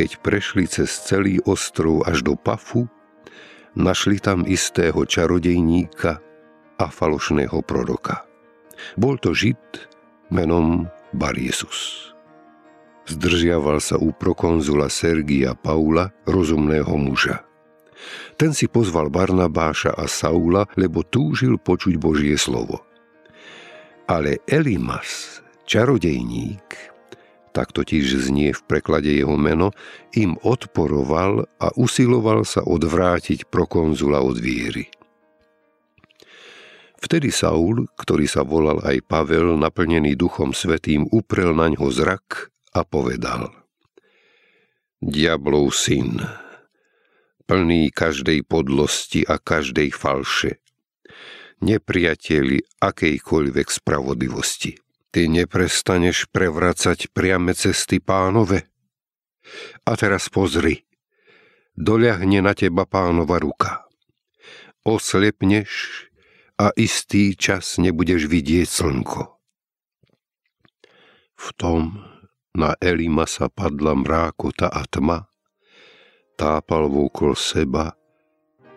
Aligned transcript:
keď 0.00 0.16
prešli 0.24 0.64
cez 0.64 0.88
celý 0.88 1.44
ostrov 1.44 2.08
až 2.08 2.24
do 2.24 2.32
Pafu, 2.32 2.88
našli 3.76 4.16
tam 4.16 4.48
istého 4.48 4.96
čarodejníka 5.04 6.24
a 6.80 6.86
falošného 6.88 7.60
proroka. 7.60 8.24
Bol 8.96 9.20
to 9.20 9.36
Žid 9.36 9.60
menom 10.32 10.88
Bar 11.12 11.36
Jesus. 11.36 12.08
Zdržiaval 13.12 13.76
sa 13.84 14.00
u 14.00 14.16
prokonzula 14.16 14.88
Sergia 14.88 15.52
Paula, 15.52 16.08
rozumného 16.24 16.96
muža. 16.96 17.44
Ten 18.40 18.56
si 18.56 18.72
pozval 18.72 19.12
Barnabáša 19.12 19.92
a 20.00 20.08
Saula, 20.08 20.64
lebo 20.80 21.04
túžil 21.04 21.60
počuť 21.60 22.00
Božie 22.00 22.40
slovo. 22.40 22.88
Ale 24.08 24.40
Elimas, 24.48 25.44
čarodejník, 25.68 26.88
tak 27.50 27.74
totiž 27.74 28.30
znie 28.30 28.54
v 28.54 28.62
preklade 28.66 29.10
jeho 29.10 29.34
meno, 29.34 29.74
im 30.14 30.38
odporoval 30.40 31.46
a 31.58 31.66
usiloval 31.74 32.46
sa 32.46 32.62
odvrátiť 32.62 33.50
prokonzula 33.50 34.22
od 34.22 34.38
viery. 34.38 34.86
Vtedy 37.00 37.32
Saul, 37.32 37.88
ktorý 37.96 38.28
sa 38.28 38.44
volal 38.44 38.84
aj 38.84 39.00
Pavel, 39.08 39.56
naplnený 39.56 40.20
duchom 40.20 40.52
svetým, 40.52 41.08
uprel 41.08 41.56
na 41.56 41.72
ňo 41.72 41.88
zrak 41.88 42.52
a 42.76 42.84
povedal 42.84 43.48
Diablov 45.00 45.72
syn, 45.72 46.20
plný 47.48 47.88
každej 47.88 48.44
podlosti 48.44 49.24
a 49.24 49.40
každej 49.40 49.96
falše, 49.96 50.60
nepriateli 51.64 52.60
akejkoľvek 52.84 53.66
spravodlivosti– 53.72 54.76
Ty 55.10 55.26
neprestaneš 55.26 56.30
prevracať 56.30 57.10
priame 57.10 57.50
cesty 57.50 57.98
pánove. 57.98 58.62
A 59.82 59.98
teraz 59.98 60.30
pozri, 60.30 60.86
doľahne 61.74 62.38
na 62.38 62.54
teba 62.54 62.86
pánova 62.86 63.42
ruka. 63.42 63.90
Oslepneš 64.86 66.06
a 66.62 66.70
istý 66.78 67.34
čas 67.34 67.80
nebudeš 67.82 68.30
vidieť 68.30 68.68
slnko. 68.70 69.22
V 71.40 71.46
tom 71.56 72.04
na 72.52 72.76
Elima 72.78 73.24
sa 73.24 73.48
padla 73.48 73.96
mrákota 73.96 74.68
a 74.68 74.84
tma, 74.84 75.24
tápal 76.36 76.86
vôkol 76.86 77.32
seba 77.32 77.96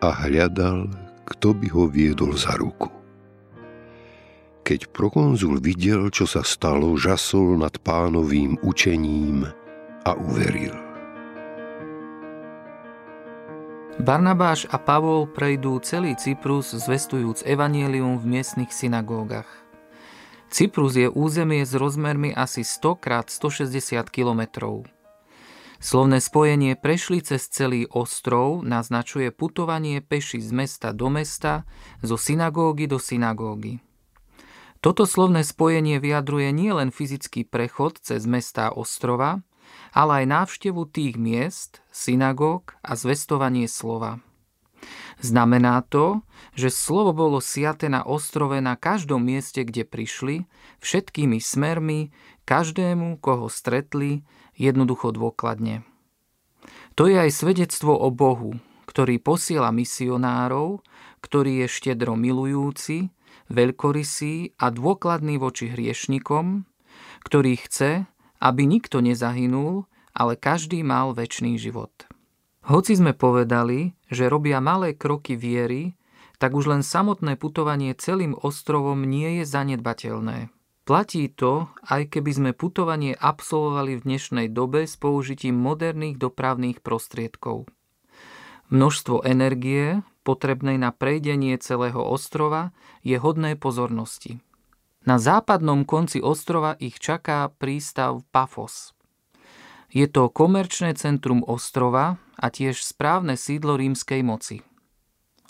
a 0.00 0.08
hľadal, 0.24 0.88
kto 1.28 1.52
by 1.52 1.66
ho 1.70 1.84
viedol 1.86 2.32
za 2.34 2.56
ruku. 2.56 3.03
Keď 4.64 4.96
prokonzul 4.96 5.60
videl, 5.60 6.08
čo 6.08 6.24
sa 6.24 6.40
stalo, 6.40 6.96
žasol 6.96 7.60
nad 7.60 7.76
pánovým 7.84 8.56
učením 8.64 9.44
a 10.08 10.16
uveril. 10.16 10.72
Barnabáš 14.00 14.64
a 14.72 14.80
Pavol 14.80 15.28
prejdú 15.28 15.84
celý 15.84 16.16
Cyprus 16.16 16.72
zvestujúc 16.72 17.44
evanielium 17.44 18.16
v 18.16 18.40
miestnych 18.40 18.72
synagógach. 18.72 19.46
Cyprus 20.48 20.96
je 20.96 21.12
územie 21.12 21.68
s 21.68 21.76
rozmermi 21.76 22.32
asi 22.32 22.64
100 22.64 23.04
x 23.04 23.36
160 23.36 24.08
kilometrov. 24.08 24.88
Slovné 25.76 26.24
spojenie 26.24 26.72
prešli 26.80 27.20
cez 27.20 27.52
celý 27.52 27.84
ostrov 27.92 28.64
naznačuje 28.64 29.28
putovanie 29.28 30.00
peši 30.00 30.40
z 30.40 30.56
mesta 30.56 30.96
do 30.96 31.12
mesta, 31.12 31.68
zo 32.00 32.16
synagógy 32.16 32.88
do 32.88 32.96
synagógy. 32.96 33.84
Toto 34.84 35.08
slovné 35.08 35.48
spojenie 35.48 35.96
vyjadruje 35.96 36.52
nielen 36.52 36.92
fyzický 36.92 37.48
prechod 37.48 37.96
cez 38.04 38.28
mestá 38.28 38.68
ostrova, 38.68 39.40
ale 39.96 40.20
aj 40.20 40.24
návštevu 40.28 40.84
tých 40.92 41.16
miest, 41.16 41.80
synagóg 41.88 42.76
a 42.84 42.92
zvestovanie 42.92 43.64
slova. 43.64 44.20
Znamená 45.24 45.80
to, 45.88 46.20
že 46.52 46.68
slovo 46.68 47.16
bolo 47.16 47.40
siate 47.40 47.88
na 47.88 48.04
ostrove 48.04 48.60
na 48.60 48.76
každom 48.76 49.24
mieste, 49.24 49.64
kde 49.64 49.88
prišli, 49.88 50.44
všetkými 50.84 51.40
smermi, 51.40 52.12
každému, 52.44 53.24
koho 53.24 53.48
stretli, 53.48 54.20
jednoducho 54.52 55.16
dôkladne. 55.16 55.80
To 57.00 57.08
je 57.08 57.16
aj 57.24 57.32
svedectvo 57.32 57.96
o 57.96 58.12
Bohu, 58.12 58.60
ktorý 58.84 59.16
posiela 59.16 59.72
misionárov, 59.72 60.84
ktorý 61.24 61.64
je 61.64 61.72
štedro 61.72 62.20
milujúci, 62.20 63.08
veľkorysý 63.48 64.56
a 64.60 64.70
dôkladný 64.72 65.36
voči 65.40 65.72
hriešnikom, 65.72 66.64
ktorý 67.24 67.56
chce, 67.58 68.04
aby 68.40 68.62
nikto 68.68 69.00
nezahynul, 69.00 69.88
ale 70.14 70.38
každý 70.38 70.84
mal 70.84 71.16
väčší 71.16 71.56
život. 71.58 71.90
Hoci 72.64 72.96
sme 72.96 73.12
povedali, 73.12 73.92
že 74.08 74.32
robia 74.32 74.60
malé 74.62 74.96
kroky 74.96 75.36
viery, 75.36 75.96
tak 76.40 76.56
už 76.56 76.72
len 76.72 76.82
samotné 76.84 77.36
putovanie 77.36 77.92
celým 77.92 78.32
ostrovom 78.36 79.04
nie 79.04 79.40
je 79.40 79.44
zanedbateľné. 79.44 80.48
Platí 80.84 81.32
to, 81.32 81.72
aj 81.88 82.12
keby 82.12 82.30
sme 82.36 82.50
putovanie 82.52 83.16
absolvovali 83.16 83.96
v 83.96 84.04
dnešnej 84.04 84.46
dobe 84.52 84.84
s 84.84 85.00
použitím 85.00 85.56
moderných 85.56 86.20
dopravných 86.20 86.84
prostriedkov. 86.84 87.64
Množstvo 88.68 89.24
energie, 89.24 90.04
potrebnej 90.24 90.80
na 90.80 90.90
prejdenie 90.90 91.60
celého 91.60 92.00
ostrova, 92.00 92.72
je 93.04 93.20
hodné 93.20 93.54
pozornosti. 93.54 94.40
Na 95.04 95.20
západnom 95.20 95.84
konci 95.84 96.24
ostrova 96.24 96.80
ich 96.80 96.96
čaká 96.96 97.52
prístav 97.52 98.24
Pafos. 98.32 98.96
Je 99.92 100.08
to 100.08 100.32
komerčné 100.32 100.96
centrum 100.96 101.44
ostrova 101.44 102.16
a 102.40 102.48
tiež 102.48 102.80
správne 102.80 103.36
sídlo 103.36 103.76
rímskej 103.76 104.24
moci. 104.24 104.64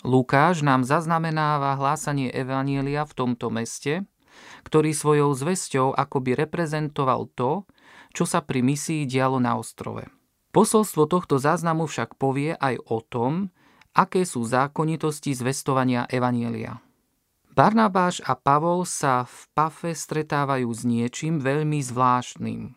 Lukáš 0.05 0.61
nám 0.61 0.85
zaznamenáva 0.85 1.79
hlásanie 1.81 2.29
Evanielia 2.29 3.07
v 3.09 3.15
tomto 3.15 3.49
meste, 3.49 4.05
ktorý 4.67 4.93
svojou 4.93 5.33
zväzťou 5.33 5.97
akoby 5.97 6.37
reprezentoval 6.37 7.31
to, 7.33 7.65
čo 8.13 8.27
sa 8.27 8.43
pri 8.45 8.61
misii 8.61 9.09
dialo 9.09 9.41
na 9.41 9.57
ostrove. 9.57 10.05
Posolstvo 10.53 11.09
tohto 11.09 11.41
záznamu 11.41 11.89
však 11.89 12.15
povie 12.15 12.53
aj 12.55 12.79
o 12.85 13.01
tom, 13.01 13.54
aké 13.95 14.27
sú 14.27 14.43
zákonitosti 14.43 15.31
zvestovania 15.31 16.03
Evanielia. 16.11 16.83
Barnabáš 17.55 18.19
a 18.27 18.35
Pavol 18.35 18.83
sa 18.83 19.23
v 19.23 19.37
Pafe 19.55 19.95
stretávajú 19.95 20.67
s 20.67 20.83
niečím 20.83 21.39
veľmi 21.39 21.79
zvláštnym. 21.79 22.75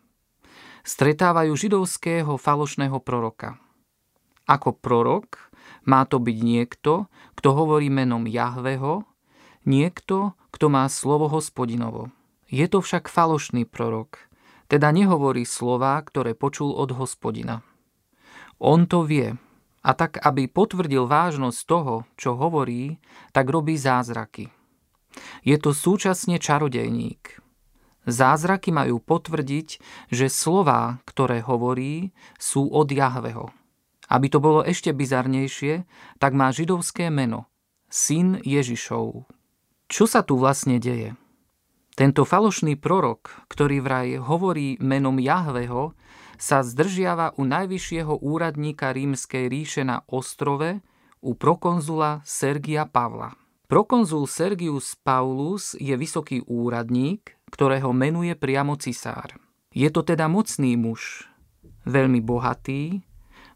Stretávajú 0.87 1.53
židovského 1.59 2.39
falošného 2.39 3.03
proroka. 3.03 3.59
Ako 4.47 4.79
prorok 4.79 5.51
má 5.83 6.07
to 6.07 6.23
byť 6.23 6.39
niekto, 6.39 7.11
kto 7.35 7.49
hovorí 7.51 7.91
menom 7.91 8.31
Jahveho, 8.31 9.03
niekto, 9.67 10.39
kto 10.55 10.71
má 10.71 10.87
slovo 10.87 11.27
hospodinovo. 11.27 12.15
Je 12.47 12.65
to 12.71 12.79
však 12.79 13.11
falošný 13.11 13.67
prorok, 13.67 14.31
teda 14.71 14.95
nehovorí 14.95 15.43
slová, 15.43 15.99
ktoré 16.07 16.39
počul 16.39 16.71
od 16.71 16.95
hospodina. 16.95 17.67
On 18.63 18.87
to 18.87 19.03
vie 19.03 19.35
a 19.83 19.91
tak, 19.95 20.19
aby 20.21 20.51
potvrdil 20.51 21.07
vážnosť 21.07 21.61
toho, 21.65 21.95
čo 22.19 22.35
hovorí, 22.35 22.99
tak 23.31 23.49
robí 23.49 23.79
zázraky. 23.79 24.51
Je 25.43 25.57
to 25.59 25.75
súčasne 25.75 26.39
čarodejník. 26.39 27.41
Zázraky 28.09 28.73
majú 28.73 29.05
potvrdiť, 29.05 29.69
že 30.09 30.33
slová, 30.33 31.05
ktoré 31.05 31.45
hovorí, 31.45 32.17
sú 32.41 32.65
od 32.73 32.89
Jahveho. 32.89 33.53
Aby 34.09 34.33
to 34.33 34.41
bolo 34.41 34.65
ešte 34.65 34.97
bizarnejšie, 34.97 35.85
tak 36.17 36.33
má 36.33 36.49
židovské 36.49 37.13
meno, 37.13 37.45
syn 37.93 38.41
Ježišov. 38.41 39.29
Čo 39.89 40.05
sa 40.09 40.25
tu 40.25 40.41
vlastne 40.41 40.81
deje? 40.81 41.17
Tento 41.99 42.23
falošný 42.25 42.79
prorok, 42.79 43.45
ktorý 43.51 43.83
vraj 43.85 44.23
hovorí 44.23 44.81
menom 44.81 45.19
Jahveho, 45.21 45.93
sa 46.39 46.63
zdržiava 46.63 47.37
u 47.37 47.45
najvyššieho 47.45 48.23
úradníka 48.23 48.95
rímskej 48.95 49.51
ríše 49.51 49.83
na 49.83 50.07
ostrove 50.07 50.81
u 51.19 51.35
prokonzula 51.35 52.23
Sergia 52.23 52.87
Pavla. 52.87 53.35
Prokonzul 53.69 54.25
Sergius 54.25 54.97
Paulus 54.97 55.77
je 55.77 55.93
vysoký 55.99 56.41
úradník, 56.49 57.37
ktorého 57.53 57.93
menuje 57.93 58.33
priamo 58.33 58.81
cisár. 58.81 59.37
Je 59.75 59.93
to 59.93 60.01
teda 60.01 60.25
mocný 60.31 60.79
muž, 60.81 61.29
veľmi 61.85 62.25
bohatý, 62.25 63.05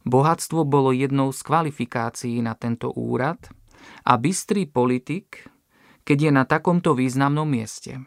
Bohatstvo 0.02 0.66
bolo 0.66 0.90
jednou 0.90 1.30
z 1.30 1.40
kvalifikácií 1.46 2.42
na 2.42 2.58
tento 2.58 2.90
úrad 2.90 3.38
a 4.02 4.18
bystrý 4.18 4.66
politik, 4.66 5.46
keď 6.02 6.18
je 6.18 6.30
na 6.34 6.42
takomto 6.42 6.98
významnom 6.98 7.46
mieste. 7.46 8.02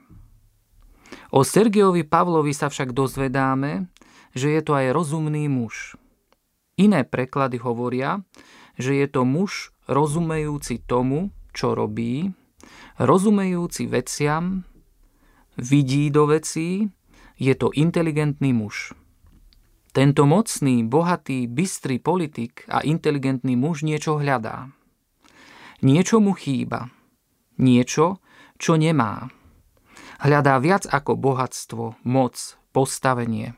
O 1.32 1.48
Sergiovi 1.48 2.04
Pavlovi 2.04 2.52
sa 2.52 2.68
však 2.68 2.92
dozvedáme, 2.92 3.88
že 4.36 4.52
je 4.52 4.62
to 4.62 4.76
aj 4.76 4.92
rozumný 4.92 5.48
muž. 5.48 5.96
Iné 6.76 7.08
preklady 7.08 7.58
hovoria, 7.64 8.22
že 8.76 9.00
je 9.00 9.08
to 9.08 9.24
muž 9.24 9.72
rozumejúci 9.88 10.84
tomu, 10.84 11.32
čo 11.56 11.72
robí, 11.72 12.36
rozumejúci 13.00 13.88
veciam, 13.88 14.68
vidí 15.56 16.12
do 16.12 16.28
vecí, 16.28 16.92
je 17.40 17.56
to 17.56 17.72
inteligentný 17.72 18.52
muž. 18.52 18.92
Tento 19.96 20.28
mocný, 20.28 20.84
bohatý, 20.84 21.48
bystrý 21.48 22.04
politik 22.04 22.68
a 22.68 22.84
inteligentný 22.84 23.56
muž 23.56 23.88
niečo 23.88 24.20
hľadá. 24.20 24.76
Niečo 25.80 26.20
mu 26.20 26.36
chýba. 26.36 26.92
Niečo, 27.56 28.20
čo 28.60 28.76
nemá. 28.76 29.32
Hľadá 30.20 30.60
viac 30.60 30.84
ako 30.84 31.16
bohatstvo, 31.16 31.96
moc, 32.04 32.36
postavenie. 32.76 33.56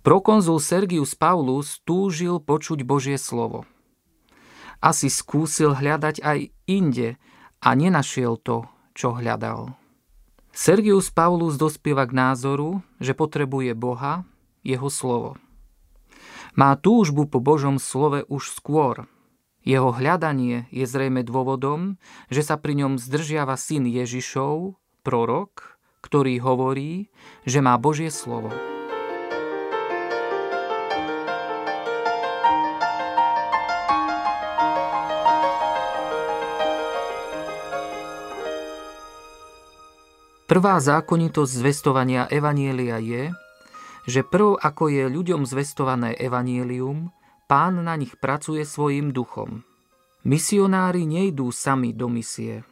Prokonzul 0.00 0.64
Sergius 0.64 1.12
Paulus 1.12 1.84
túžil 1.84 2.40
počuť 2.40 2.88
Božie 2.88 3.20
slovo. 3.20 3.68
Asi 4.80 5.12
skúsil 5.12 5.76
hľadať 5.76 6.24
aj 6.24 6.38
inde 6.64 7.20
a 7.60 7.68
nenašiel 7.76 8.40
to, 8.40 8.64
čo 8.96 9.12
hľadal. 9.12 9.76
Sergius 10.56 11.12
Paulus 11.12 11.60
dospieva 11.60 12.08
k 12.08 12.16
názoru, 12.16 12.80
že 12.96 13.12
potrebuje 13.12 13.76
Boha 13.76 14.24
jeho 14.64 14.88
slovo. 14.88 15.36
Má 16.56 16.80
túžbu 16.80 17.28
po 17.28 17.36
Božom 17.44 17.76
slove 17.76 18.24
už 18.24 18.56
skôr. 18.56 19.04
Jeho 19.68 19.92
hľadanie 19.92 20.64
je 20.72 20.88
zrejme 20.88 21.20
dôvodom, 21.20 22.00
že 22.32 22.40
sa 22.40 22.56
pri 22.56 22.80
ňom 22.80 22.96
zdržiava 22.96 23.60
syn 23.60 23.84
Ježišov, 23.84 24.80
prorok, 25.04 25.76
ktorý 26.00 26.40
hovorí, 26.40 27.12
že 27.44 27.60
má 27.60 27.76
Božie 27.76 28.08
slovo. 28.08 28.69
Prvá 40.50 40.82
zákonitosť 40.82 41.62
zvestovania 41.62 42.26
Evanielia 42.26 42.98
je, 42.98 43.30
že 44.02 44.26
prv 44.26 44.58
ako 44.58 44.90
je 44.90 45.06
ľuďom 45.06 45.46
zvestované 45.46 46.18
evanielium, 46.18 47.14
pán 47.46 47.78
na 47.86 47.94
nich 47.94 48.18
pracuje 48.18 48.66
svojim 48.66 49.14
duchom. 49.14 49.62
Misionári 50.26 51.06
nejdú 51.06 51.54
sami 51.54 51.94
do 51.94 52.10
misie. 52.10 52.66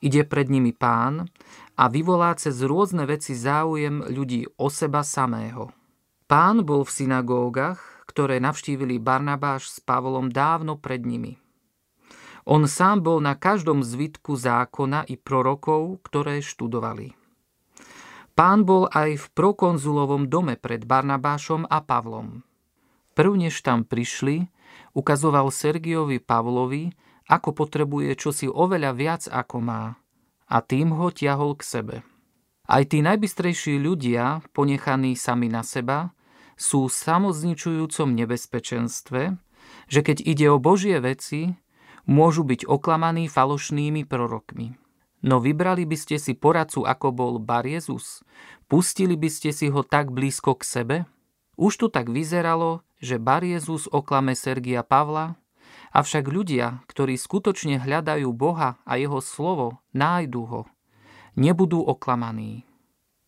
Ide 0.00 0.24
pred 0.24 0.48
nimi 0.48 0.72
pán 0.72 1.28
a 1.76 1.92
vyvolá 1.92 2.32
cez 2.40 2.64
rôzne 2.64 3.04
veci 3.04 3.36
záujem 3.36 4.00
ľudí 4.00 4.48
o 4.56 4.72
seba 4.72 5.04
samého. 5.04 5.76
Pán 6.24 6.64
bol 6.64 6.88
v 6.88 7.04
synagógach, 7.04 8.00
ktoré 8.08 8.40
navštívili 8.40 8.96
Barnabáš 8.96 9.68
s 9.68 9.78
Pavlom 9.84 10.32
dávno 10.32 10.80
pred 10.80 11.04
nimi. 11.04 11.36
On 12.50 12.66
sám 12.66 13.06
bol 13.06 13.22
na 13.22 13.38
každom 13.38 13.86
zvitku 13.86 14.34
zákona 14.34 15.06
i 15.06 15.14
prorokov, 15.14 16.02
ktoré 16.02 16.42
študovali. 16.42 17.14
Pán 18.34 18.66
bol 18.66 18.90
aj 18.90 19.22
v 19.22 19.26
prokonzulovom 19.38 20.26
dome 20.26 20.58
pred 20.58 20.82
Barnabášom 20.82 21.70
a 21.70 21.78
Pavlom. 21.78 22.42
Prv 23.14 23.32
než 23.38 23.62
tam 23.62 23.86
prišli, 23.86 24.50
ukazoval 24.98 25.54
Sergiovi 25.54 26.18
Pavlovi, 26.18 26.90
ako 27.30 27.54
potrebuje 27.54 28.18
čosi 28.18 28.50
oveľa 28.50 28.90
viac 28.98 29.22
ako 29.30 29.56
má 29.62 29.94
a 30.50 30.56
tým 30.58 30.90
ho 30.90 31.14
ťahol 31.14 31.54
k 31.54 31.62
sebe. 31.62 31.96
Aj 32.66 32.82
tí 32.82 32.98
najbystrejší 32.98 33.78
ľudia, 33.78 34.42
ponechaní 34.50 35.14
sami 35.14 35.46
na 35.46 35.62
seba, 35.62 36.10
sú 36.58 36.90
v 36.90 36.94
samozničujúcom 36.98 38.10
nebezpečenstve, 38.10 39.38
že 39.86 40.00
keď 40.02 40.18
ide 40.26 40.46
o 40.50 40.58
Božie 40.58 40.98
veci, 40.98 41.54
môžu 42.10 42.42
byť 42.42 42.66
oklamaní 42.66 43.30
falošnými 43.30 44.02
prorokmi. 44.02 44.74
No 45.22 45.38
vybrali 45.38 45.86
by 45.86 45.94
ste 45.94 46.18
si 46.18 46.34
poradcu, 46.34 46.82
ako 46.82 47.14
bol 47.14 47.34
Bar 47.38 47.62
Jezus? 47.62 48.26
Pustili 48.66 49.14
by 49.14 49.30
ste 49.30 49.54
si 49.54 49.70
ho 49.70 49.86
tak 49.86 50.10
blízko 50.10 50.58
k 50.58 50.62
sebe? 50.66 50.96
Už 51.54 51.78
tu 51.78 51.86
tak 51.86 52.10
vyzeralo, 52.10 52.82
že 52.98 53.22
Bar 53.22 53.46
Jezus 53.46 53.86
oklame 53.86 54.34
Sergia 54.34 54.82
Pavla, 54.82 55.38
avšak 55.92 56.26
ľudia, 56.26 56.82
ktorí 56.90 57.14
skutočne 57.14 57.78
hľadajú 57.78 58.32
Boha 58.34 58.80
a 58.82 58.92
jeho 58.96 59.22
slovo, 59.22 59.78
nájdu 59.94 60.42
ho. 60.48 60.62
Nebudú 61.38 61.84
oklamaní. 61.84 62.64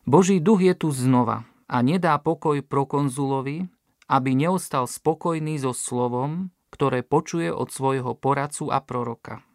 Boží 0.03 0.43
duch 0.43 0.59
je 0.59 0.75
tu 0.75 0.91
znova 0.91 1.47
a 1.69 1.79
nedá 1.79 2.19
pokoj 2.19 2.59
prokonzulovi, 2.59 3.69
aby 4.11 4.29
neostal 4.35 4.89
spokojný 4.89 5.61
so 5.61 5.71
slovom, 5.71 6.51
ktoré 6.73 7.05
počuje 7.05 7.53
od 7.53 7.69
svojho 7.69 8.17
poradcu 8.17 8.73
a 8.73 8.81
proroka. 8.81 9.45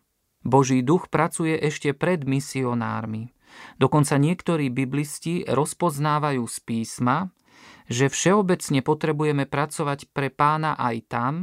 Boží 0.47 0.87
duch 0.87 1.11
pracuje 1.11 1.59
ešte 1.59 1.91
pred 1.91 2.23
misionármi. 2.23 3.35
Dokonca 3.83 4.15
niektorí 4.23 4.71
biblisti 4.71 5.43
rozpoznávajú 5.43 6.47
z 6.47 6.59
písma, 6.63 7.35
že 7.91 8.07
všeobecne 8.07 8.85
potrebujeme 8.87 9.51
pracovať 9.51 10.15
pre 10.15 10.31
pána 10.31 10.79
aj 10.79 10.97
tam, 11.11 11.35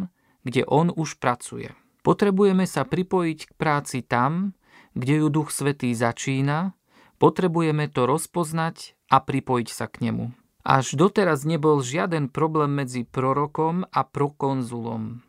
kde 0.47 0.63
on 0.63 0.93
už 0.93 1.19
pracuje. 1.19 1.75
Potrebujeme 2.05 2.69
sa 2.69 2.85
pripojiť 2.85 3.39
k 3.49 3.51
práci 3.57 3.99
tam, 4.05 4.53
kde 4.93 5.25
ju 5.25 5.27
Duch 5.33 5.49
Svetý 5.49 5.91
začína, 5.97 6.77
potrebujeme 7.17 7.89
to 7.89 8.05
rozpoznať 8.05 8.93
a 9.09 9.17
pripojiť 9.25 9.69
sa 9.73 9.89
k 9.89 10.07
nemu. 10.09 10.31
Až 10.65 10.97
doteraz 10.97 11.45
nebol 11.45 11.81
žiaden 11.81 12.29
problém 12.29 12.77
medzi 12.77 13.05
prorokom 13.05 13.89
a 13.89 14.01
prokonzulom. 14.05 15.24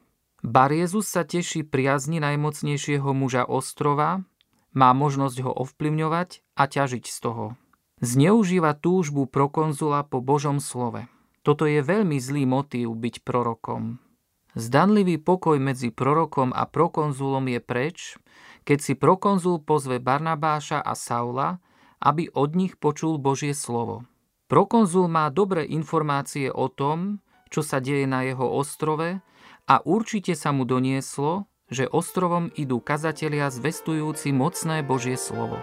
Bar 0.46 0.70
sa 1.02 1.26
teší 1.26 1.66
priazni 1.66 2.22
najmocnejšieho 2.22 3.10
muža 3.10 3.42
ostrova, 3.42 4.22
má 4.70 4.94
možnosť 4.94 5.42
ho 5.42 5.50
ovplyvňovať 5.50 6.46
a 6.54 6.70
ťažiť 6.70 7.02
z 7.02 7.16
toho. 7.18 7.58
Zneužíva 7.98 8.78
túžbu 8.78 9.26
prokonzula 9.26 10.06
po 10.06 10.22
Božom 10.22 10.62
slove. 10.62 11.10
Toto 11.42 11.66
je 11.66 11.82
veľmi 11.82 12.22
zlý 12.22 12.46
motív 12.46 12.94
byť 12.94 13.26
prorokom. 13.26 13.98
Zdanlivý 14.54 15.18
pokoj 15.18 15.58
medzi 15.58 15.90
prorokom 15.90 16.54
a 16.54 16.62
prokonzulom 16.70 17.50
je 17.50 17.58
preč, 17.58 18.14
keď 18.62 18.78
si 18.78 18.94
prokonzul 18.94 19.58
pozve 19.58 19.98
Barnabáša 19.98 20.78
a 20.78 20.94
Saula, 20.94 21.58
aby 21.98 22.30
od 22.30 22.54
nich 22.54 22.78
počul 22.78 23.18
Božie 23.18 23.50
slovo. 23.50 24.06
Prokonzul 24.46 25.10
má 25.10 25.26
dobré 25.26 25.66
informácie 25.66 26.54
o 26.54 26.70
tom, 26.70 27.18
čo 27.50 27.66
sa 27.66 27.82
deje 27.82 28.06
na 28.06 28.22
jeho 28.22 28.46
ostrove 28.46 29.18
a 29.66 29.82
určite 29.82 30.38
sa 30.38 30.54
mu 30.54 30.62
donieslo, 30.62 31.50
že 31.66 31.90
ostrovom 31.90 32.54
idú 32.54 32.78
kazatelia 32.78 33.50
zvestujúci 33.50 34.30
mocné 34.30 34.86
Božie 34.86 35.18
slovo. 35.18 35.58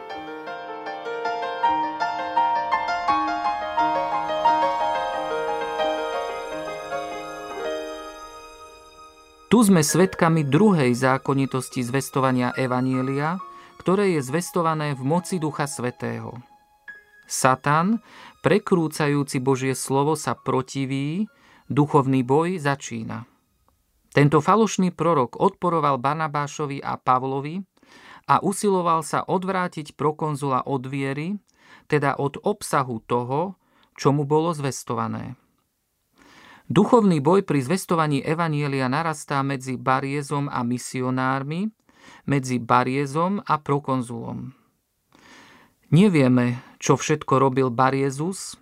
Tu 9.48 9.62
sme 9.64 9.86
svedkami 9.86 10.44
druhej 10.44 10.92
zákonitosti 10.98 11.86
zvestovania 11.86 12.52
Evanielia, 12.58 13.40
ktoré 13.80 14.18
je 14.18 14.22
zvestované 14.26 14.98
v 14.98 15.04
moci 15.06 15.38
Ducha 15.40 15.70
Svetého. 15.70 16.36
Satan, 17.30 18.04
prekrúcajúci 18.44 19.40
Božie 19.40 19.78
slovo, 19.78 20.18
sa 20.20 20.36
protiví, 20.36 21.30
duchovný 21.70 22.26
boj 22.26 22.60
začína. 22.60 23.33
Tento 24.13 24.46
falošný 24.46 24.93
prorok 24.93 25.41
odporoval 25.41 25.98
Barnabášovi 25.98 26.86
a 26.86 27.01
Pavlovi 27.01 27.65
a 28.29 28.39
usiloval 28.46 29.01
sa 29.01 29.25
odvrátiť 29.25 29.98
prokonzula 29.98 30.70
od 30.70 30.86
viery, 30.86 31.41
teda 31.89 32.22
od 32.22 32.38
obsahu 32.46 33.01
toho, 33.10 33.58
čo 33.98 34.13
mu 34.13 34.24
bolo 34.29 34.53
zvestované. 34.53 35.34
Duchovný 36.70 37.20
boj 37.20 37.43
pri 37.43 37.60
zvestovaní 37.60 38.24
Evanielia 38.24 38.88
narastá 38.88 39.43
medzi 39.43 39.75
Bariezom 39.75 40.48
a 40.48 40.63
misionármi, 40.63 41.67
medzi 42.29 42.62
Bariezom 42.62 43.43
a 43.43 43.60
prokonzulom. 43.60 44.55
Nevieme, 45.93 46.63
čo 46.79 46.98
všetko 46.98 47.38
robil 47.38 47.70
Bariezus, 47.70 48.58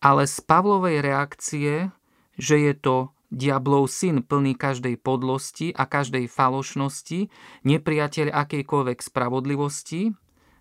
ale 0.00 0.24
z 0.24 0.36
Pavlovej 0.46 1.04
reakcie, 1.04 1.92
že 2.40 2.56
je 2.56 2.72
to 2.72 2.96
diablov 3.30 3.86
syn 3.86 4.26
plný 4.26 4.58
každej 4.58 4.98
podlosti 4.98 5.70
a 5.70 5.86
každej 5.86 6.26
falošnosti, 6.26 7.30
nepriateľ 7.64 8.34
akejkoľvek 8.34 8.98
spravodlivosti, 8.98 10.12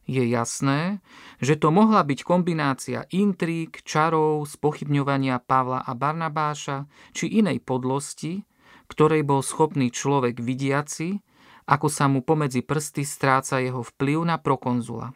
je 0.09 0.25
jasné, 0.25 1.05
že 1.37 1.53
to 1.53 1.69
mohla 1.69 2.01
byť 2.01 2.19
kombinácia 2.25 3.05
intrík, 3.13 3.85
čarov, 3.85 4.41
spochybňovania 4.49 5.37
Pavla 5.37 5.85
a 5.85 5.93
Barnabáša 5.93 6.89
či 7.13 7.29
inej 7.29 7.61
podlosti, 7.61 8.41
ktorej 8.89 9.21
bol 9.21 9.45
schopný 9.45 9.93
človek 9.93 10.41
vidiaci, 10.41 11.21
ako 11.69 11.87
sa 11.93 12.09
mu 12.09 12.25
pomedzi 12.25 12.65
prsty 12.65 13.05
stráca 13.05 13.61
jeho 13.61 13.85
vplyv 13.85 14.25
na 14.25 14.41
prokonzula. 14.41 15.13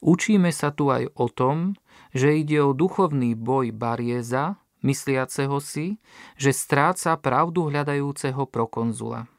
Učíme 0.00 0.48
sa 0.48 0.72
tu 0.72 0.88
aj 0.88 1.12
o 1.12 1.28
tom, 1.28 1.76
že 2.16 2.40
ide 2.40 2.64
o 2.64 2.72
duchovný 2.72 3.36
boj 3.36 3.76
Barieza, 3.76 4.56
mysliaceho 4.84 5.56
si, 5.62 6.00
že 6.36 6.52
stráca 6.54 7.16
pravdu 7.20 7.68
hľadajúceho 7.68 8.48
prokonzula. 8.48 9.30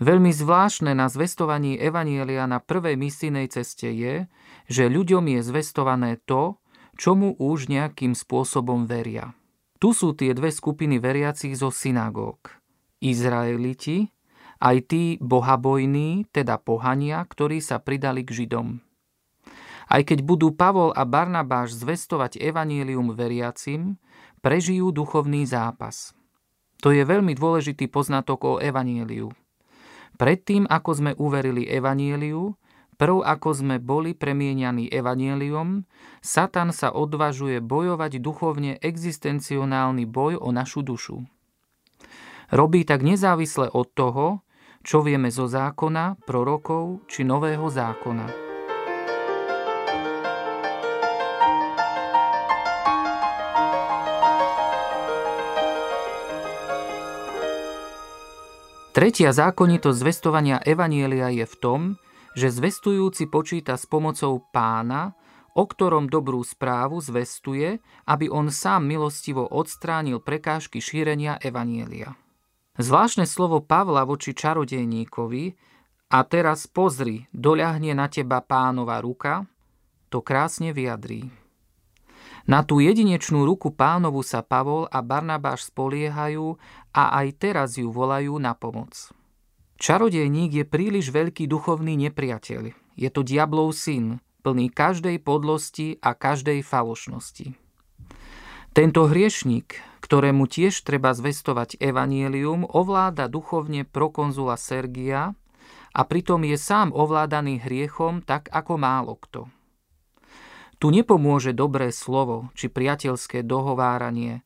Veľmi 0.00 0.32
zvláštne 0.32 0.96
na 0.96 1.12
zvestovaní 1.12 1.76
Evanielia 1.76 2.48
na 2.48 2.56
prvej 2.56 2.96
misijnej 2.96 3.52
ceste 3.52 3.92
je, 3.92 4.24
že 4.64 4.88
ľuďom 4.88 5.28
je 5.36 5.40
zvestované 5.44 6.16
to, 6.24 6.56
čomu 6.96 7.36
už 7.36 7.68
nejakým 7.68 8.16
spôsobom 8.16 8.88
veria. 8.88 9.36
Tu 9.76 9.92
sú 9.92 10.16
tie 10.16 10.32
dve 10.32 10.52
skupiny 10.52 10.96
veriacich 11.00 11.52
zo 11.52 11.68
synagóg. 11.68 12.52
Izraeliti, 13.00 14.12
aj 14.60 14.76
tí 14.92 15.04
bohabojní, 15.20 16.28
teda 16.32 16.60
pohania, 16.60 17.24
ktorí 17.24 17.64
sa 17.64 17.80
pridali 17.80 18.24
k 18.24 18.44
Židom. 18.44 18.80
Aj 19.90 20.02
keď 20.06 20.22
budú 20.22 20.54
Pavol 20.54 20.94
a 20.94 21.02
Barnabáš 21.02 21.74
zvestovať 21.74 22.38
evanielium 22.38 23.10
veriacim, 23.16 23.98
prežijú 24.40 24.92
duchovný 24.92 25.44
zápas. 25.44 26.12
To 26.80 26.92
je 26.92 27.04
veľmi 27.04 27.36
dôležitý 27.36 27.92
poznatok 27.92 28.40
o 28.44 28.52
evanieliu. 28.56 29.32
Predtým, 30.20 30.68
ako 30.68 30.90
sme 30.92 31.12
uverili 31.16 31.64
Evanieliu, 31.64 32.52
prv 33.00 33.24
ako 33.24 33.56
sme 33.56 33.76
boli 33.80 34.12
premienianí 34.12 34.92
Evanielium, 34.92 35.88
Satan 36.20 36.76
sa 36.76 36.92
odvažuje 36.92 37.64
bojovať 37.64 38.20
duchovne 38.20 38.76
existencionálny 38.84 40.04
boj 40.04 40.36
o 40.36 40.52
našu 40.52 40.84
dušu. 40.84 41.24
Robí 42.52 42.84
tak 42.84 43.00
nezávisle 43.00 43.72
od 43.72 43.88
toho, 43.96 44.44
čo 44.84 45.00
vieme 45.00 45.32
zo 45.32 45.48
zákona, 45.48 46.20
prorokov 46.28 47.00
či 47.08 47.24
nového 47.24 47.72
zákona. 47.72 48.49
Tretia 59.00 59.32
zákonitosť 59.32 59.96
zvestovania 59.96 60.60
Evanielia 60.60 61.32
je 61.32 61.48
v 61.48 61.56
tom, 61.56 61.80
že 62.36 62.52
zvestujúci 62.52 63.32
počíta 63.32 63.80
s 63.80 63.88
pomocou 63.88 64.44
pána, 64.52 65.16
o 65.56 65.64
ktorom 65.64 66.04
dobrú 66.04 66.44
správu 66.44 67.00
zvestuje, 67.00 67.80
aby 68.04 68.28
on 68.28 68.52
sám 68.52 68.84
milostivo 68.84 69.48
odstránil 69.48 70.20
prekážky 70.20 70.84
šírenia 70.84 71.40
Evanielia. 71.40 72.12
Zvláštne 72.76 73.24
slovo 73.24 73.64
Pavla 73.64 74.04
voči 74.04 74.36
čarodejníkovi 74.36 75.56
a 76.12 76.20
teraz 76.28 76.68
pozri, 76.68 77.24
doľahne 77.32 77.96
na 77.96 78.04
teba 78.12 78.44
pánova 78.44 79.00
ruka, 79.00 79.48
to 80.12 80.20
krásne 80.20 80.76
vyjadrí. 80.76 81.39
Na 82.48 82.64
tú 82.64 82.80
jedinečnú 82.80 83.44
ruku 83.44 83.72
pánovu 83.72 84.24
sa 84.24 84.40
Pavol 84.40 84.88
a 84.88 85.04
Barnabáš 85.04 85.68
spoliehajú 85.68 86.56
a 86.96 87.02
aj 87.20 87.26
teraz 87.36 87.68
ju 87.76 87.92
volajú 87.92 88.40
na 88.40 88.56
pomoc. 88.56 89.12
Čarodejník 89.80 90.60
je 90.60 90.64
príliš 90.68 91.08
veľký 91.08 91.48
duchovný 91.48 91.96
nepriateľ. 92.08 92.76
Je 93.00 93.08
to 93.08 93.24
diablov 93.24 93.72
syn, 93.72 94.20
plný 94.44 94.68
každej 94.68 95.20
podlosti 95.24 95.96
a 96.04 96.12
každej 96.12 96.60
falošnosti. 96.60 97.56
Tento 98.70 99.00
hriešnik, 99.08 99.80
ktorému 100.04 100.46
tiež 100.46 100.84
treba 100.84 101.10
zvestovať 101.16 101.80
evanielium, 101.80 102.68
ovláda 102.68 103.26
duchovne 103.26 103.88
prokonzula 103.88 104.54
Sergia 104.60 105.34
a 105.90 106.00
pritom 106.06 106.44
je 106.46 106.54
sám 106.54 106.94
ovládaný 106.94 107.60
hriechom 107.64 108.22
tak 108.22 108.46
ako 108.52 108.78
málo 108.78 109.18
kto. 109.18 109.50
Tu 110.80 110.88
nepomôže 110.88 111.52
dobré 111.52 111.92
slovo 111.92 112.48
či 112.56 112.72
priateľské 112.72 113.44
dohováranie. 113.44 114.40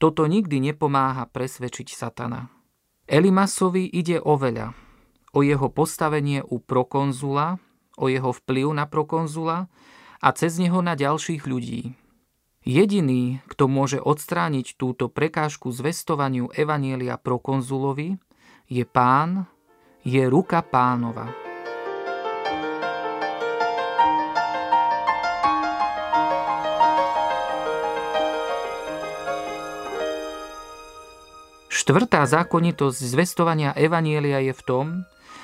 Toto 0.00 0.24
nikdy 0.24 0.72
nepomáha 0.72 1.28
presvedčiť 1.28 1.92
satana. 1.92 2.48
Elimasovi 3.04 3.84
ide 3.92 4.16
o 4.16 4.40
veľa. 4.40 4.72
O 5.36 5.44
jeho 5.44 5.68
postavenie 5.68 6.40
u 6.40 6.56
prokonzula, 6.56 7.60
o 8.00 8.08
jeho 8.08 8.32
vplyv 8.32 8.72
na 8.72 8.88
prokonzula 8.88 9.68
a 10.24 10.28
cez 10.32 10.56
neho 10.56 10.80
na 10.80 10.96
ďalších 10.96 11.44
ľudí. 11.44 11.92
Jediný, 12.64 13.44
kto 13.44 13.68
môže 13.68 14.00
odstrániť 14.00 14.80
túto 14.80 15.12
prekážku 15.12 15.68
zvestovaniu 15.68 16.48
Evanielia 16.56 17.20
prokonzulovi, 17.20 18.16
je 18.72 18.88
pán, 18.88 19.44
je 20.00 20.24
ruka 20.24 20.64
pánova. 20.64 21.43
Štvrtá 31.84 32.24
zákonitosť 32.24 32.96
zvestovania 32.96 33.76
Evanielia 33.76 34.40
je 34.40 34.56
v 34.56 34.62
tom, 34.64 34.86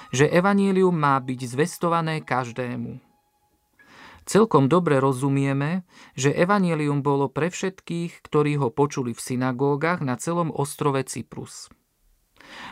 že 0.08 0.24
Evanielium 0.24 0.96
má 0.96 1.20
byť 1.20 1.36
zvestované 1.44 2.24
každému. 2.24 2.96
Celkom 4.24 4.64
dobre 4.64 5.04
rozumieme, 5.04 5.84
že 6.16 6.32
Evanielium 6.32 7.04
bolo 7.04 7.28
pre 7.28 7.52
všetkých, 7.52 8.24
ktorí 8.24 8.56
ho 8.56 8.72
počuli 8.72 9.12
v 9.12 9.20
synagógach 9.20 10.00
na 10.00 10.16
celom 10.16 10.48
ostrove 10.48 11.04
Cyprus. 11.04 11.68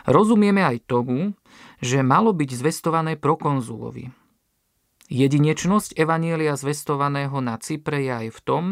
Rozumieme 0.09 0.65
aj 0.65 0.89
tomu, 0.89 1.37
že 1.77 2.01
malo 2.01 2.33
byť 2.33 2.49
zvestované 2.49 3.21
prokonzulovi. 3.21 4.09
Jedinečnosť 5.13 5.93
Evanielia 5.93 6.57
zvestovaného 6.57 7.37
na 7.37 7.61
Cypre 7.61 8.01
je 8.01 8.13
aj 8.17 8.27
v 8.33 8.39
tom, 8.41 8.63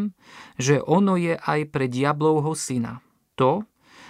že 0.58 0.82
ono 0.82 1.14
je 1.14 1.38
aj 1.38 1.70
pre 1.70 1.86
diablovho 1.86 2.58
syna. 2.58 2.98
To, 3.38 3.62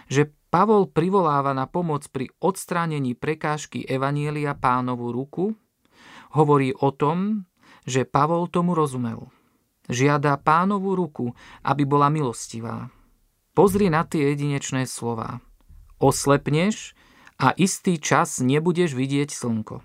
že 0.08 0.32
Pavol 0.48 0.88
privoláva 0.88 1.52
na 1.52 1.68
pomoc 1.68 2.08
pri 2.08 2.32
odstránení 2.40 3.12
prekážky 3.12 3.84
Evanielia 3.84 4.56
pánovu 4.56 5.12
ruku, 5.12 5.52
hovorí 6.32 6.72
o 6.72 6.88
tom, 6.88 7.44
že 7.84 8.08
Pavol 8.08 8.48
tomu 8.48 8.72
rozumel. 8.72 9.28
Žiada 9.88 10.36
pánovú 10.40 10.96
ruku, 10.96 11.36
aby 11.64 11.84
bola 11.84 12.08
milostivá. 12.12 12.88
Pozri 13.52 13.92
na 13.92 14.04
tie 14.08 14.32
jedinečné 14.32 14.84
slova. 14.84 15.40
Oslepneš 16.00 16.96
a 17.40 17.52
istý 17.56 17.96
čas 18.00 18.40
nebudeš 18.40 18.92
vidieť 18.96 19.32
slnko. 19.32 19.84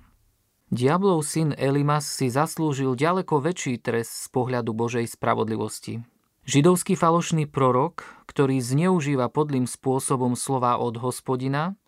Diablov 0.74 1.22
syn 1.28 1.54
Elimas 1.54 2.08
si 2.08 2.32
zaslúžil 2.32 2.98
ďaleko 2.98 3.44
väčší 3.44 3.78
trest 3.78 4.26
z 4.26 4.28
pohľadu 4.32 4.72
Božej 4.74 5.06
spravodlivosti. 5.06 6.02
Židovský 6.44 7.00
falošný 7.00 7.48
prorok, 7.48 8.04
ktorý 8.28 8.60
zneužíva 8.60 9.32
podlým 9.32 9.64
spôsobom 9.64 10.36
slova 10.36 10.76
od 10.76 11.00
hospodina, 11.00 11.80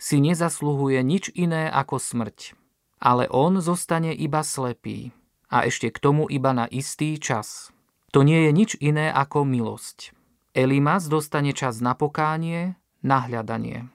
si 0.00 0.16
nezasluhuje 0.24 1.04
nič 1.04 1.28
iné 1.36 1.68
ako 1.68 2.00
smrť. 2.00 2.56
Ale 3.04 3.28
on 3.28 3.60
zostane 3.60 4.16
iba 4.16 4.40
slepý. 4.40 5.12
A 5.52 5.68
ešte 5.68 5.92
k 5.92 6.00
tomu 6.00 6.24
iba 6.24 6.56
na 6.56 6.64
istý 6.72 7.20
čas. 7.20 7.68
To 8.16 8.24
nie 8.24 8.48
je 8.48 8.52
nič 8.56 8.70
iné 8.80 9.12
ako 9.12 9.44
milosť. 9.44 10.16
Elimas 10.56 11.04
dostane 11.12 11.52
čas 11.52 11.84
na 11.84 11.92
pokánie, 11.92 12.80
na 13.04 13.28
hľadanie. 13.28 13.92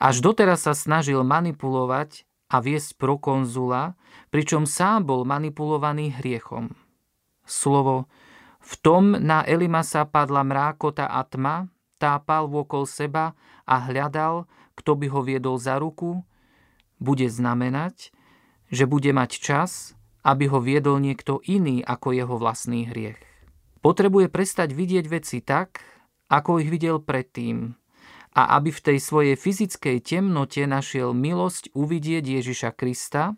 Až 0.00 0.24
doteraz 0.24 0.64
sa 0.64 0.72
snažil 0.72 1.20
manipulovať 1.20 2.24
a 2.48 2.64
viesť 2.64 2.96
prokonzula, 2.96 3.92
pričom 4.32 4.64
sám 4.64 5.04
bol 5.04 5.28
manipulovaný 5.28 6.16
hriechom. 6.16 6.72
Slovo 7.44 8.08
v 8.62 8.74
tom 8.78 9.18
na 9.18 9.42
Elimasa 9.42 10.06
padla 10.06 10.46
mrákota 10.46 11.10
a 11.10 11.26
tma, 11.26 11.66
tápal 11.98 12.46
vôkol 12.46 12.86
seba 12.86 13.34
a 13.66 13.82
hľadal, 13.82 14.46
kto 14.78 14.94
by 14.94 15.06
ho 15.10 15.20
viedol 15.22 15.58
za 15.58 15.82
ruku, 15.82 16.22
bude 17.02 17.26
znamenať, 17.26 18.14
že 18.70 18.86
bude 18.86 19.10
mať 19.10 19.30
čas, 19.42 19.92
aby 20.22 20.46
ho 20.46 20.62
viedol 20.62 21.02
niekto 21.02 21.42
iný 21.42 21.82
ako 21.82 22.14
jeho 22.14 22.34
vlastný 22.38 22.86
hriech. 22.86 23.18
Potrebuje 23.82 24.30
prestať 24.30 24.70
vidieť 24.72 25.04
veci 25.10 25.42
tak, 25.42 25.82
ako 26.30 26.62
ich 26.62 26.70
videl 26.70 27.02
predtým, 27.02 27.74
a 28.32 28.42
aby 28.56 28.72
v 28.72 28.80
tej 28.80 28.98
svojej 29.02 29.36
fyzickej 29.36 30.00
temnote 30.00 30.64
našiel 30.64 31.12
milosť 31.12 31.74
uvidieť 31.74 32.24
Ježiša 32.40 32.70
Krista, 32.78 33.36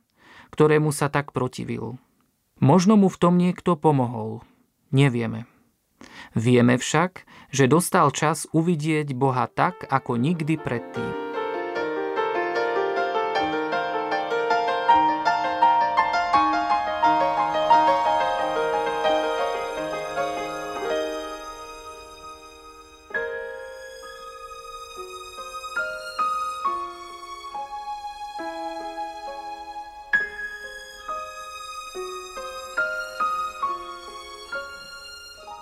ktorému 0.54 0.94
sa 0.94 1.10
tak 1.10 1.34
protivil. 1.34 1.98
Možno 2.62 2.94
mu 2.94 3.10
v 3.10 3.18
tom 3.18 3.34
niekto 3.34 3.74
pomohol. 3.74 4.46
Nevieme. 4.94 5.50
Vieme 6.38 6.78
však, 6.78 7.26
že 7.50 7.66
dostal 7.66 8.14
čas 8.14 8.46
uvidieť 8.54 9.10
Boha 9.18 9.50
tak, 9.50 9.82
ako 9.90 10.14
nikdy 10.14 10.54
predtým. 10.54 11.23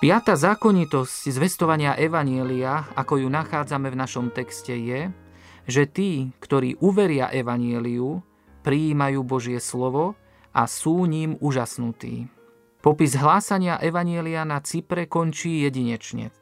Piatá 0.03 0.35
zákonitosť 0.35 1.31
zvestovania 1.31 1.95
Evanielia, 1.95 2.91
ako 2.91 3.23
ju 3.23 3.31
nachádzame 3.31 3.87
v 3.87 3.95
našom 4.03 4.35
texte, 4.35 4.75
je, 4.75 5.07
že 5.63 5.87
tí, 5.87 6.35
ktorí 6.43 6.75
uveria 6.83 7.31
Evanieliu, 7.31 8.19
prijímajú 8.67 9.23
Božie 9.23 9.63
slovo 9.63 10.19
a 10.51 10.67
sú 10.67 11.07
ním 11.07 11.39
úžasnutí. 11.39 12.27
Popis 12.83 13.15
hlásania 13.15 13.79
Evanielia 13.79 14.43
na 14.43 14.59
Cypre 14.59 15.07
končí 15.07 15.63
jedinečne. 15.63 16.35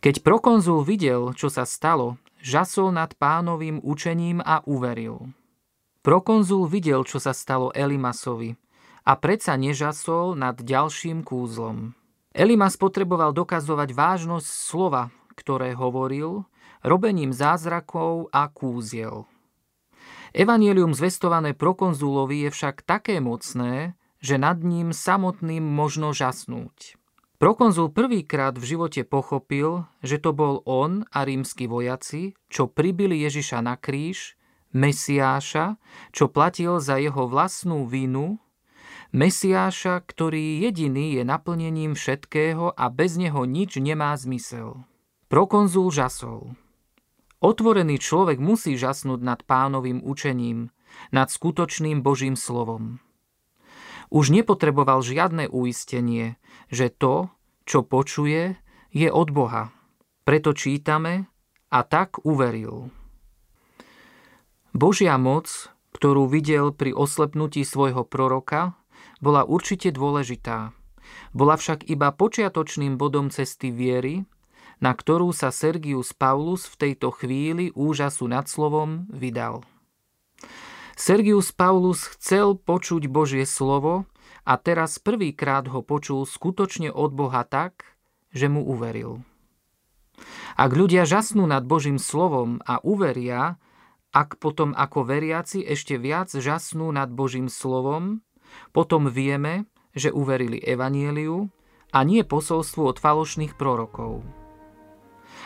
Keď 0.00 0.24
prokonzul 0.24 0.88
videl, 0.88 1.36
čo 1.36 1.52
sa 1.52 1.68
stalo, 1.68 2.16
žasol 2.40 2.96
nad 2.96 3.12
pánovým 3.12 3.76
učením 3.84 4.40
a 4.40 4.64
uveril. 4.64 5.36
Prokonzul 6.00 6.64
videl, 6.72 7.04
čo 7.04 7.20
sa 7.20 7.36
stalo 7.36 7.76
Elimasovi 7.76 8.56
a 9.04 9.20
predsa 9.20 9.52
nežasol 9.60 10.32
nad 10.32 10.56
ďalším 10.56 11.28
kúzlom. 11.28 11.92
Elimas 12.34 12.74
potreboval 12.74 13.30
dokazovať 13.30 13.94
vážnosť 13.94 14.48
slova, 14.50 15.14
ktoré 15.38 15.78
hovoril, 15.78 16.42
robením 16.82 17.30
zázrakov 17.30 18.26
a 18.34 18.50
kúziel. 18.50 19.30
Evangelium 20.34 20.98
zvestované 20.98 21.54
prokonzulovi 21.54 22.44
je 22.46 22.50
však 22.50 22.82
také 22.82 23.22
mocné, 23.22 23.94
že 24.18 24.34
nad 24.34 24.58
ním 24.66 24.90
samotným 24.90 25.62
možno 25.62 26.10
žasnúť. 26.10 26.98
Prokonzul 27.38 27.94
prvýkrát 27.94 28.58
v 28.58 28.66
živote 28.66 29.06
pochopil, 29.06 29.86
že 30.02 30.18
to 30.18 30.34
bol 30.34 30.58
on 30.66 31.06
a 31.14 31.22
rímsky 31.22 31.70
vojaci, 31.70 32.34
čo 32.50 32.66
pribili 32.66 33.22
Ježiša 33.22 33.62
na 33.62 33.78
kríž, 33.78 34.34
Mesiáša, 34.74 35.78
čo 36.10 36.26
platil 36.26 36.82
za 36.82 36.98
jeho 36.98 37.30
vlastnú 37.30 37.86
vinu 37.86 38.42
Mesiáša, 39.14 40.02
ktorý 40.02 40.58
jediný 40.66 41.14
je 41.14 41.22
naplnením 41.22 41.94
všetkého 41.94 42.74
a 42.74 42.90
bez 42.90 43.14
neho 43.14 43.46
nič 43.46 43.78
nemá 43.78 44.10
zmysel. 44.18 44.82
Prokonzul 45.30 45.94
žasol. 45.94 46.58
Otvorený 47.38 48.02
človek 48.02 48.42
musí 48.42 48.74
žasnúť 48.74 49.22
nad 49.22 49.38
pánovým 49.46 50.02
učením, 50.02 50.74
nad 51.14 51.30
skutočným 51.30 52.02
Božím 52.02 52.34
slovom. 52.34 52.98
Už 54.10 54.34
nepotreboval 54.34 54.98
žiadne 55.06 55.46
uistenie, 55.46 56.34
že 56.66 56.90
to, 56.90 57.30
čo 57.70 57.86
počuje, 57.86 58.58
je 58.90 59.08
od 59.14 59.30
Boha. 59.30 59.70
Preto 60.26 60.58
čítame 60.58 61.30
a 61.70 61.86
tak 61.86 62.18
uveril. 62.26 62.90
Božia 64.74 65.14
moc, 65.22 65.70
ktorú 65.94 66.26
videl 66.26 66.74
pri 66.74 66.90
oslepnutí 66.90 67.62
svojho 67.62 68.02
proroka, 68.02 68.74
bola 69.24 69.48
určite 69.48 69.88
dôležitá. 69.88 70.76
Bola 71.32 71.56
však 71.56 71.88
iba 71.88 72.12
počiatočným 72.12 73.00
bodom 73.00 73.32
cesty 73.32 73.72
viery, 73.72 74.28
na 74.84 74.92
ktorú 74.92 75.32
sa 75.32 75.48
Sergius 75.48 76.12
Paulus 76.12 76.68
v 76.68 76.76
tejto 76.76 77.08
chvíli 77.16 77.72
úžasu 77.72 78.28
nad 78.28 78.44
slovom 78.44 79.08
vydal. 79.08 79.64
Sergius 80.94 81.50
Paulus 81.50 82.06
chcel 82.14 82.54
počuť 82.54 83.08
Božie 83.08 83.48
slovo 83.48 84.06
a 84.44 84.54
teraz 84.60 85.00
prvýkrát 85.00 85.66
ho 85.72 85.80
počul 85.80 86.28
skutočne 86.28 86.92
od 86.92 87.16
Boha 87.16 87.42
tak, 87.48 87.96
že 88.30 88.46
mu 88.46 88.62
uveril. 88.62 89.24
Ak 90.54 90.70
ľudia 90.70 91.02
žasnú 91.02 91.50
nad 91.50 91.66
Božím 91.66 91.98
slovom 91.98 92.62
a 92.62 92.78
uveria, 92.86 93.58
ak 94.14 94.38
potom 94.38 94.70
ako 94.70 95.02
veriaci 95.02 95.66
ešte 95.66 95.98
viac 95.98 96.30
žasnú 96.30 96.94
nad 96.94 97.10
Božím 97.10 97.50
slovom, 97.50 98.22
potom 98.74 99.06
vieme, 99.06 99.70
že 99.94 100.10
uverili 100.10 100.58
Evanieliu 100.58 101.48
a 101.94 102.02
nie 102.02 102.26
posolstvu 102.26 102.82
od 102.90 102.98
falošných 102.98 103.54
prorokov. 103.54 104.26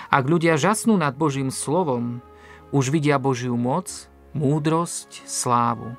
Ak 0.08 0.24
ľudia 0.24 0.56
žasnú 0.56 0.96
nad 0.96 1.12
Božím 1.12 1.52
slovom, 1.52 2.24
už 2.72 2.88
vidia 2.88 3.20
Božiu 3.20 3.60
moc, 3.60 4.08
múdrosť, 4.32 5.28
slávu. 5.28 5.92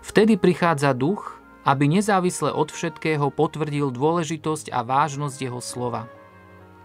Vtedy 0.00 0.40
prichádza 0.40 0.96
duch, 0.96 1.36
aby 1.68 1.84
nezávisle 1.84 2.48
od 2.48 2.72
všetkého 2.72 3.28
potvrdil 3.28 3.92
dôležitosť 3.92 4.72
a 4.72 4.80
vážnosť 4.80 5.38
jeho 5.44 5.60
slova. 5.60 6.08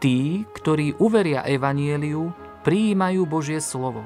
Tí, 0.04 0.44
ktorí 0.52 1.00
uveria 1.00 1.48
Evanieliu, 1.48 2.36
prijímajú 2.68 3.24
Božie 3.24 3.64
slovo. 3.64 4.04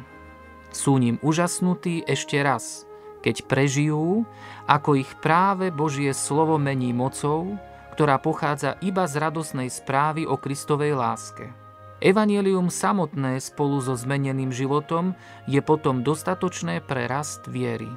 Sú 0.70 1.02
ním 1.02 1.18
úžasnutí 1.26 2.06
ešte 2.06 2.38
raz– 2.46 2.86
keď 3.20 3.48
prežijú, 3.48 4.24
ako 4.70 5.00
ich 5.00 5.12
práve 5.20 5.72
Božie 5.72 6.16
slovo 6.16 6.56
mení 6.56 6.96
mocou, 6.96 7.60
ktorá 8.00 8.16
pochádza 8.16 8.80
iba 8.80 9.04
z 9.04 9.20
radosnej 9.20 9.68
správy 9.68 10.24
o 10.24 10.40
Kristovej 10.40 10.96
láske. 10.96 11.52
Evangelium 12.00 12.72
samotné 12.72 13.44
spolu 13.44 13.84
so 13.84 13.92
zmeneným 13.92 14.56
životom 14.56 15.20
je 15.52 15.60
potom 15.60 16.00
dostatočné 16.00 16.80
pre 16.80 17.12
rast 17.12 17.44
viery. 17.52 17.92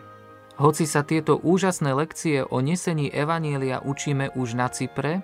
Hoci 0.58 0.90
sa 0.90 1.06
tieto 1.06 1.38
úžasné 1.38 1.94
lekcie 1.94 2.42
o 2.42 2.58
nesení 2.58 3.06
Evanielia 3.14 3.78
učíme 3.78 4.34
už 4.34 4.58
na 4.58 4.66
Cypre, 4.74 5.22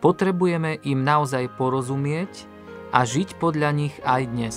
potrebujeme 0.00 0.80
im 0.80 1.04
naozaj 1.04 1.52
porozumieť 1.60 2.48
a 2.96 3.04
žiť 3.04 3.36
podľa 3.36 3.70
nich 3.76 3.94
aj 4.00 4.22
dnes. 4.32 4.56